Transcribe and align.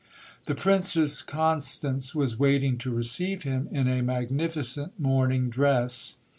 The 0.47 0.55
Princess 0.55 1.21
Constance 1.21 2.15
was 2.15 2.39
waiting 2.39 2.79
to 2.79 2.89
receive 2.89 3.43
him, 3.43 3.67
in 3.71 3.87
a 3.87 4.01
magnificent 4.01 4.99
mourning 4.99 5.47
dress. 5.51 6.17